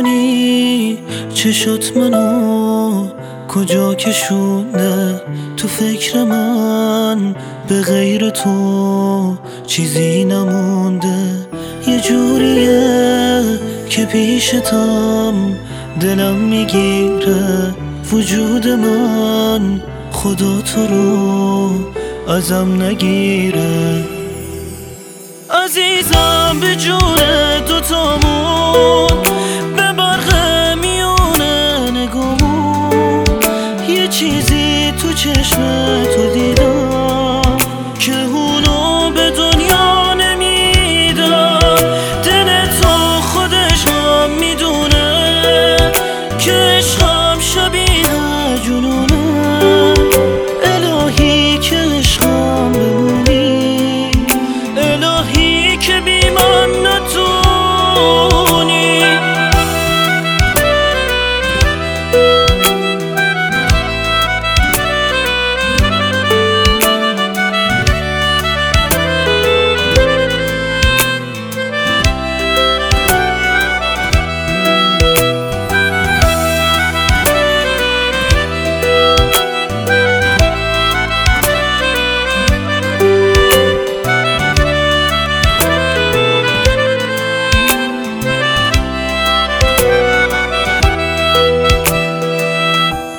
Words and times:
نمی‌دونی 0.00 0.98
چشات 1.34 1.96
منو؟ 1.96 3.06
کجا 3.48 3.94
کشونه 3.94 5.20
تو 5.56 5.68
فکر 5.68 6.24
من؟ 6.24 7.34
به 7.68 7.82
غیر 7.82 8.30
تو 8.30 9.36
چیزی 9.66 10.24
نمونده. 10.24 11.48
یه 11.86 12.00
جوریه 12.00 13.42
که 13.88 14.04
پیشتم 14.04 15.34
دلم 16.00 16.34
می‌گیره. 16.34 17.74
وجود 18.12 18.68
من 18.68 19.82
خدا 20.12 20.60
تو 20.60 20.86
رو 20.86 21.70
ازم 22.28 22.82
نگیره. 22.82 24.04
عزیزم 25.50 26.56
چیزی 34.20 34.92
تو 34.92 35.12
چشم 35.12 35.62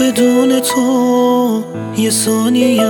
بدون 0.00 0.60
تو 0.60 1.64
یه 1.96 2.10
ثانیه 2.10 2.82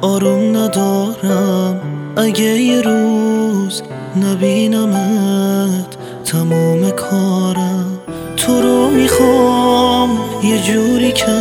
آروم 0.00 0.56
ندارم. 0.56 1.80
اگه 2.16 2.44
یه 2.44 2.80
روز 2.80 3.82
نبینمت 4.16 5.96
تموم 6.24 6.90
کارم 6.90 7.98
تو 8.36 8.62
رو 8.62 8.90
می‌خوام. 8.90 10.18
یه 10.42 10.62
جوری 10.62 11.12
که 11.12 11.36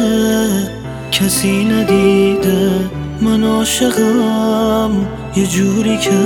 کسی 1.12 1.66
ندیده 1.66 2.72
من 3.22 3.44
عاشقم. 3.44 4.92
یه 5.36 5.48
جوری 5.48 5.98
که 5.98 6.20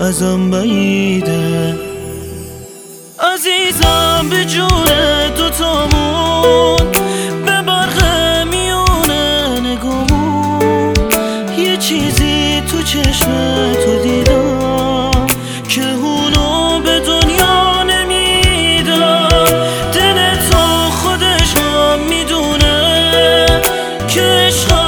ازم 0.00 0.50
بعیده. 0.50 1.74
عزیزم 3.20 4.26
به 4.30 4.44
جون 4.44 4.84
دوتامون 5.36 6.07
چشم 13.04 13.72
تو 13.84 14.02
دیدم 14.02 15.26
که 15.68 15.82
اونو 15.82 16.80
به 16.80 17.00
دنیا 17.00 17.82
نمیدم. 17.82 19.28
دل 19.92 20.36
تو 20.50 20.90
خودش 20.90 21.56
هم 21.56 21.98
می‌دونه 22.08 23.46
که 24.08 24.20
عشقم 24.20 24.87